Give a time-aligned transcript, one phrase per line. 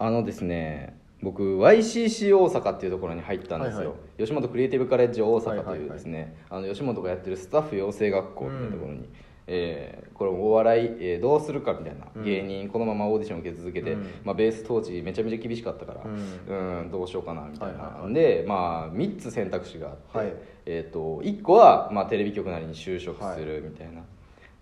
[0.00, 5.80] あのですね僕 YCC 大阪っていうところに入ったんですよ、はいは吉本クリエイティブカレッジ大阪とはいはいはい。
[5.80, 9.08] いうですね、あの吉本がやってるスタッフ養成学校っていうところに、
[9.46, 12.24] えーこれお笑い、えーどうするかみたいな、うん。
[12.24, 14.10] 芸人このままオーディション受け続けて、うん。
[14.24, 16.80] まあ、ベース当時めちゃめちゃ厳しかったから、うん。
[16.80, 18.14] うんどうしようかなみたいな、はいはいはい。
[18.14, 20.32] で、まあ、3つ選択肢があって、はい。
[20.66, 24.02] えー、と1個は、まあ、テレビ局なりに就職するみたいな、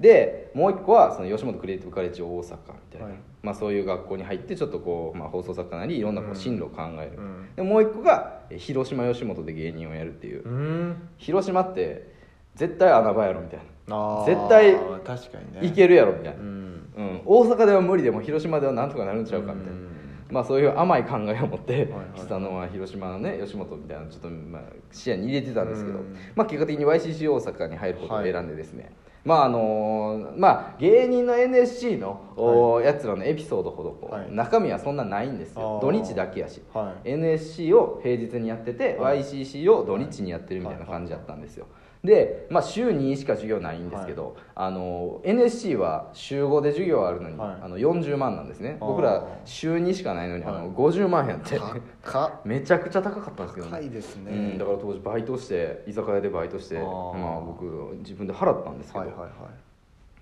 [0.01, 2.57] でもう1個はその吉本クリエイティブカレッジ大阪み
[2.91, 3.15] たいな、はい。
[3.43, 6.37] まあ、そういう学校に入ってちょっとこう、まあ、放送作家なりいろんなこううん。
[6.37, 7.49] 進路を考える、うん。
[7.57, 11.09] でもう1個がえ広島吉本で芸人をやるっていう、うん。
[11.19, 12.13] 広島って
[12.55, 13.61] 絶対穴場やろみたい
[13.91, 14.27] あー。
[14.27, 14.75] 絶対
[15.05, 15.67] 確かにな、ね。
[15.67, 16.49] いけるやろみたいな、うん。
[16.97, 19.89] うん、大阪では無理でも広島ではなんとかなるんちゃうかみたいな、うん。
[20.31, 22.19] まあそういう甘い考えを持ってはいはい。
[22.19, 25.99] したのは広島のね吉本みたいなのちょっとまあ視野に入れてたんですけど。
[25.99, 26.17] うん。
[26.37, 28.93] まあ結果的に YCC 大阪に入ることを選んでですね
[29.29, 34.29] まああのまあ芸人の NSC のおやつらのエピソードほどこはい。
[34.29, 35.79] う中身はそんなないんですよ。
[35.83, 36.63] 土日だけやし。
[36.73, 37.11] はい。
[37.11, 39.21] NSC を平日にやっててはい。
[39.21, 41.67] YCC を土日にやってるみたいな感じだったんですよ
[42.05, 47.57] で、まあ、週2しか授業ないんですけど、あの NSC は週5で授業あるのに、はい。
[47.63, 48.77] あの40万なんですね。
[48.81, 50.63] 僕ら週2しかないのにあはい。
[50.63, 51.59] の50万円やって
[52.03, 54.31] か めちゃくちゃ高かったんですけど高いですね。
[54.31, 57.65] うん、だから当時バイトして居酒屋でバイトしてまあ、僕
[57.99, 59.31] 自分で払ったんですけど、はいはいはい。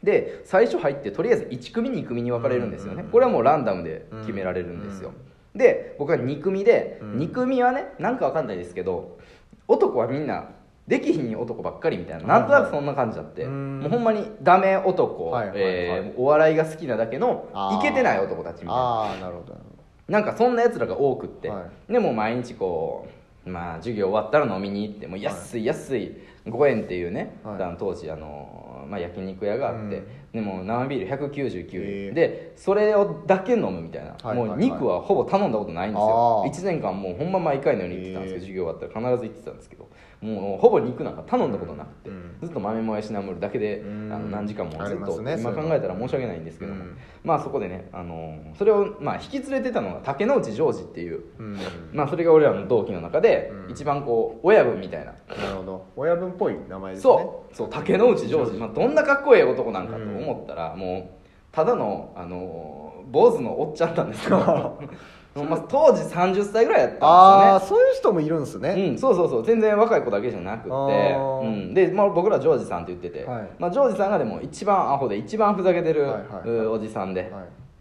[0.02, 3.10] で最初入ってとりあえず1組2組に分かれるんですよね、うん。
[3.10, 5.12] これはもうランダムで決められるんですよ、
[5.54, 7.18] で僕は2組で、うん。
[7.18, 9.18] 2組はねなんか分かんないですけど
[9.68, 10.48] 男はみんな
[10.86, 12.26] できひん男ばっかりみたいな。
[12.26, 13.80] なんとなくそんな感じだって、はいはいうん。
[13.80, 15.60] もうほんまにダメ男、はいはいはい。
[15.64, 17.78] えーお笑いが好きなだけのあー。
[17.78, 18.74] イケてない男たちみたいな。
[18.74, 19.56] ああなるほど。
[20.08, 23.08] なんかそんなやつらが多くって、はでも毎日こ
[23.44, 27.76] うまあ授業終わったら飲みに行ってもう安い安い5円っていうね、はい。
[27.78, 30.06] 当時あの、まあ、焼肉屋があって、うん。
[30.32, 36.52] でも生ビール199円、でそれをだけ飲むみたいな、はいもう肉はほぼ頼んだことないんですあよー。
[36.52, 39.88] 1年間もうほんま毎回のように行ってたんですけど授業終わったら必ず行ってたんですけど。
[40.20, 42.36] もうほぼ肉なんか頼んだことなくて、うん。
[42.42, 44.12] ずっと豆もやしナムルだけで、うん。
[44.12, 46.98] あの何時間もずっと、ね今考えたら申し訳ないんですけども、うん。
[47.22, 51.58] まあそこでね、あのそれを、まあ、引き連れてたのが竹之内ジョージっていううん。
[51.92, 53.70] まあそれが俺らの同期の中でうん。
[53.72, 55.86] 一番こう親分みたいな、なるほど。
[55.96, 57.02] 親分っぽい名前ですね。
[57.02, 57.54] そう。
[57.54, 61.16] そう竹之内ジョージ、まあ、どんなかっこいい男なんかと思ったら、もう
[61.52, 64.78] ただのあの坊主のおっちゃんなんですよ。
[65.36, 67.06] まあ、当時30歳ぐらいやったんですよね。
[67.06, 68.70] ああそういう人もいるんですね。
[68.70, 69.44] うん、そうそうそう。
[69.44, 73.48] 全然若い子だけじゃなくて、うん、で、まあ、僕らジョージさんって言ってて、はい。
[73.58, 77.30] まあ、ジョージさんがでも一番アホで一番ふざけてる、はいはいはいうおじさんで、はい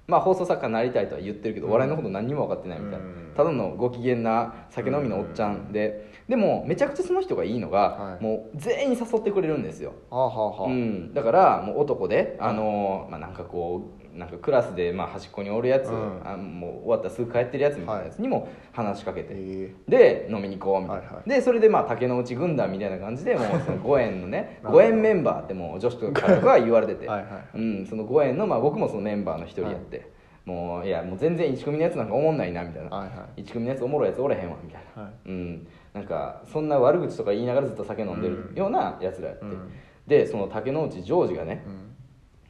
[0.08, 3.34] まあ、放送作家になりたいとは言ってるけど、お笑いのこと何にも分かってないみたいな、うん。
[3.36, 8.24] ただのご機嫌な酒飲みのおっちゃんで、でもめちゃくちゃその人がいいのが、はい。
[8.24, 10.72] もう全員誘ってくれるんですよ、はあはあはあ。
[10.72, 16.22] うん、だからもう男で、あのーまあ、なんかこうなんかクラスでまあ端っこにおるやつ、うん。
[16.24, 19.76] あもう終わったらすぐ帰ってるやつみたいなやつにも話しかけて、え。
[19.88, 21.30] で飲みに行こうみたいな、はいはい。
[21.30, 24.80] でそれでまあ竹之内軍団みたいな感じでもうその 5円のねなるほど。
[24.80, 27.58] 5円メンバーってもう女子とかとかは言われててはいはい。
[27.58, 30.10] うん、その5円の、まあ、僕もそのメンバーの一人やって、
[30.46, 33.42] もういやもう全然1組のやつなんかおもんないなみたいな、はいはい。
[33.42, 38.56] 1組のやつおもろいやつおれへんわみたいな、はいうん、なんかそんな悪口とか言いながらずっと酒飲んでるうん。
[38.56, 39.72] ようなやつらやって、うん。
[40.08, 41.96] でその竹之内ジョージがね、うん。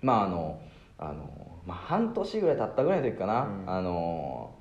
[0.02, 0.60] まああの
[0.98, 3.64] あの、まあ、半年ぐらい経ったぐらいの時かな、うん。
[3.68, 4.52] あの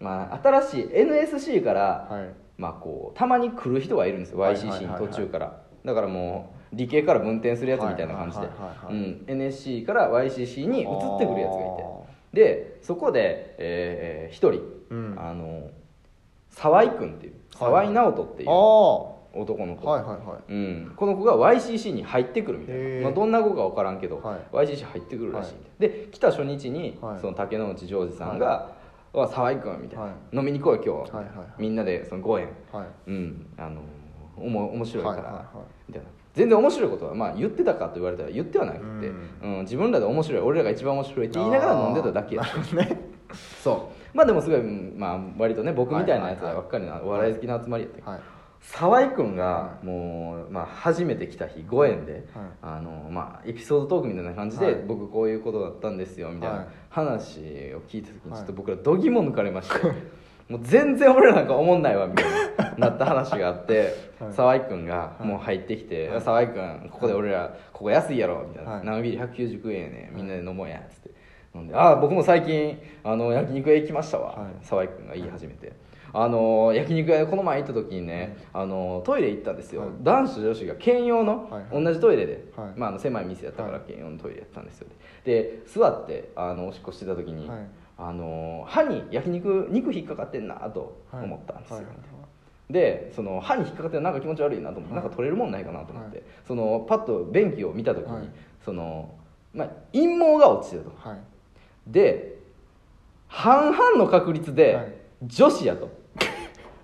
[0.00, 2.34] まあ、新しい NSC から、はい。
[2.58, 4.38] まあ、こうたまに来る人がいるんですよ。
[4.38, 4.86] はいはい YCC にはい。
[4.86, 5.62] はい途中から。
[5.84, 9.32] だからもう理系から分転するやつみたいな感じで。
[9.32, 11.84] NSC から YCC に移ってくるやつがいて。
[11.84, 15.14] あでそこでえー一人、うん。
[15.18, 15.70] あの
[16.50, 18.48] 沢井君っていう沢井直人っていう。
[18.50, 20.52] あ男の子、はいはいはい。
[20.52, 24.56] うん、この子が YCC に入ってくるみたいな、まあ、どんな子か分からんけど、はい。
[24.66, 26.08] YCC 入ってくるらしい、で。
[26.10, 27.20] 来た初日に、はい。
[27.20, 28.72] その竹之内ジョージさんが
[29.12, 30.36] 「わ沢井君」みたいな、はい。
[30.36, 31.22] 飲みに行こうよ今日」は。
[31.22, 31.46] いはいはい。
[31.58, 32.86] みんなでその5円はい。
[33.06, 33.46] うん。
[33.56, 33.80] あの
[34.36, 35.46] おも面白いから、はいはいはい
[35.88, 36.08] みたいな。
[36.34, 38.84] 全然面白いことは、まあ、言ってたかと言われたら言ってはなくて、
[39.42, 39.58] うん。
[39.60, 42.42] 自分らで面白い俺らが一番面白いって言いながら飲んでただけや。
[42.42, 43.00] あーなるほどね。
[43.62, 44.16] そう。
[44.16, 48.10] まあでもすごい、うんまあ、割とね僕みたいなやつばっかりのお笑い好きな集まりやったけど。
[48.10, 48.20] はい
[48.62, 52.22] 沢井君がはもう、まあ、初めて来た日5円で、はい。
[52.62, 54.74] あのまあ、エピソードトークみたいな感じで、はい。
[54.86, 56.66] 僕こういうことだったんですよみたいはない。
[56.88, 57.40] 話
[57.74, 58.38] を聞いた時にはい。
[58.38, 59.86] ちょっと僕らどぎも抜かれまして、
[60.48, 62.24] もう全然俺らなんか思んないわみたい
[62.78, 64.32] ななった話があって、 はい。
[64.32, 65.26] 沢井君がはい。
[65.26, 68.84] もう入ってきて「沢井君ここで俺らここ安いやろ」みたいな「はい。
[68.86, 71.10] 生ビール199円やねみんなで飲もうや」っつって。
[71.54, 74.50] 飲んで「ああ僕も最近あの焼肉屋行きましたわ」はい。
[74.62, 75.72] 沢井君が言い始めて。
[76.14, 79.90] あの焼肉屋この前行った時にね、あのトイレ行ったんですよ、はい。
[80.02, 81.62] 男子と女子が兼用の、はい。
[81.72, 81.84] はい。
[81.84, 82.72] 同じトイレで、はい。
[82.76, 83.88] まあ、あの狭い店やったからはい。
[83.88, 84.88] 兼用のトイレやったんですよ。
[85.24, 87.58] で座ってあのおしっこしてた時に、はい。
[87.98, 91.82] あの歯に焼肉肉引っかかってんなと思ったんですよ、
[92.68, 95.02] でその歯に引っかかってなんか気持ち悪いなと思って、はい。
[95.02, 96.26] なんか取れるもんないかなと思って、はい。
[96.46, 98.28] そのパッと便器を見た時に、はい。
[98.64, 99.14] その、
[99.54, 100.92] まあ、陰毛が落ちてると。
[100.96, 101.18] はい。
[101.86, 102.38] で
[103.28, 105.88] 半々の確率ではい女子やと、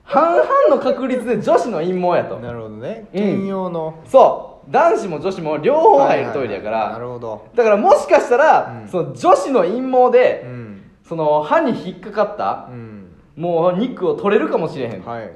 [0.05, 2.39] 半々の確率で女子の陰毛やと。
[2.39, 3.09] なるほどね。
[3.13, 3.21] うん。
[3.21, 4.03] 兼用の。
[4.07, 4.71] そう。
[4.71, 7.49] 男子も女子も両方入るトイレやかはいはいはいならるほど。
[7.55, 8.89] だからもしかしたら、うん。
[8.89, 10.83] その女子の陰毛で、うん。
[11.07, 13.09] その歯に引っかかったう、ん。
[13.37, 15.33] もう肉を取れるかもしれへん、はい。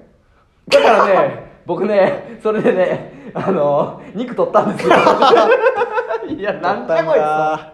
[0.68, 4.94] だからね 僕ねそれでねあの肉取ったんですよ。
[6.28, 7.71] いやなんだこいつ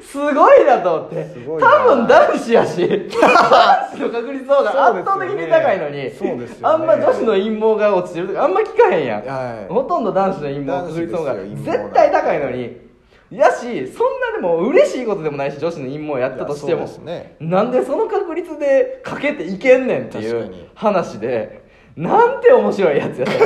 [0.00, 1.24] すごいなと思って。
[1.24, 1.68] すごいな。
[1.68, 3.08] 多分男子やし。
[3.10, 6.74] 男子の確率の方が圧倒的に高いのにそうですよね。
[6.74, 9.72] あんま女子の陰毛が落ちてるとかあんま聞かへんやん、はい。
[9.72, 12.86] ほとんど男子の陰毛の確率の方が男子ですよ陰毛絶対高いのに。
[13.28, 16.82] やしそんなでも嬉しいことでもないし女子の陰毛やったとしても。
[16.82, 17.36] いやそうですね。
[17.40, 20.70] なんでその確率でかけていけんねんっていう確かに。
[20.76, 21.65] 話で
[21.96, 23.26] なんて面白いやつや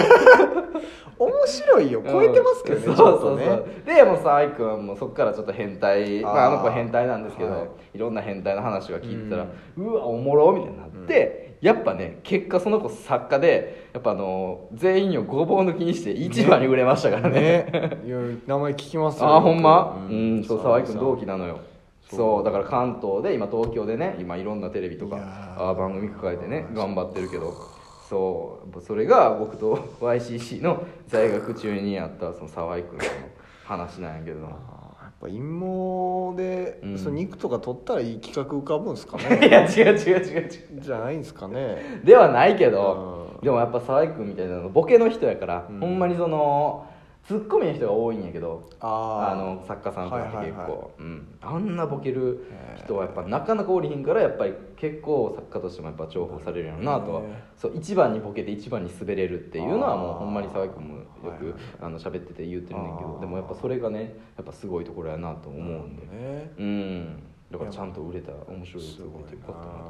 [1.20, 2.02] 面白いよ。
[2.04, 3.06] 超えてますけどね、うんちそう。
[3.10, 3.44] そうそうね。
[3.84, 6.22] でもう沢井君もそっからちょっと変態。
[6.22, 7.68] まあ、あの子は変態なんですけど、はい。
[7.94, 17.70] い、ろんな変態の話が聞いてたら、うわおもろみたいになって、やっぱね結果その子作家でやっぱあの全員をごぼう抜きにして一番に売れましたからね。
[17.70, 18.00] ね。
[18.06, 19.98] いや名前聞きますよああほんま？
[20.08, 20.14] 僕。
[20.14, 21.58] うん、そう沢井君同期なのよ。
[22.10, 22.44] そう。
[22.44, 25.18] だから関東で今東京でね今いろんなテレビとか
[25.58, 27.52] あー番組抱えてね頑張ってるけど
[28.10, 33.04] そうそれが僕と YCC の在学中にあったその沢井君の
[33.64, 34.46] 話なんやけど。
[34.46, 36.98] あーやっぱ陰謀で、うん。
[36.98, 40.80] その肉とか取ったらいい企画浮かぶんですか いねや違う違う違う違う。
[40.80, 42.00] じゃないんですかね。
[42.02, 43.44] ではないけどうん。
[43.44, 45.78] でもやっぱ沢井君みたいなのボケの人やから、うん。
[45.78, 46.86] ほんまにその
[47.26, 50.88] ツッコミの人が多いんやけどああの作家さんとかって結構、はいはいはい。
[50.98, 57.24] うん、あんなボケる人はやっぱなかなかおりひんからやっぱり結構作家としてもやっぱ重宝されるよなと
[57.56, 66.52] そう一番にボケて一番に滑れるっていうのはもうほんまに沢井君もよく、はいはいあの喋ってて言ってるんだけどでもやっぱそれがねやっぱすごいところやなと思うんで、ね。
[66.58, 67.22] うん。
[67.50, 69.80] だからちゃんと売れた面白いすごいとこってよかったなな。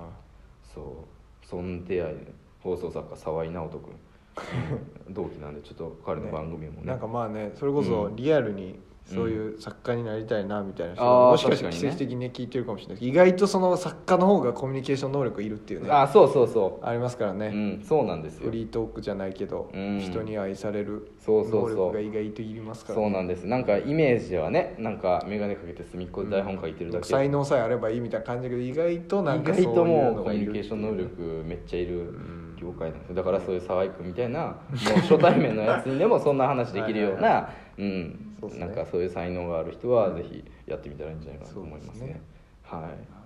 [0.74, 1.06] そ
[1.42, 1.46] う。
[1.46, 3.94] そん出会いで放送作家沢井直人君
[5.10, 6.86] 同期なんでちょっと彼の番組もね。
[6.86, 8.16] なんかまあねそれこそうん。
[8.16, 11.90] リアルにそういう作家になりたいなみたいな人あーがもしかしたら確かにね。
[11.90, 13.00] 季節的にね聞いてるかもしれないです。
[13.00, 18.46] けど意外とその作家の方がコミュニケーション能力いるっていうねあそうそうそありますからう、ね、うん、そうなんですよ。
[18.46, 19.98] フリートークじゃないけど、うん。
[19.98, 23.46] 人に愛される能力が意外といりますから、そうなんです。
[23.46, 31.96] なんかイメージではねなんか眼鏡かけて隅っこで台本書いてるだけ、才能さえあればいいみたいな感じだけど意外となん意外かそういうともうコミュニケーション能力めっちゃいる。
[31.96, 33.14] ん業界なんですよ。
[33.14, 34.54] だからそういう沢井君みたいなも
[34.96, 38.26] う初対面のやつにでもそんな話できるようなうん。
[38.58, 42.20] なんかそういう才能がある人はぜひやってみたらいいんじゃないかなと思いますね。
[42.62, 43.19] はい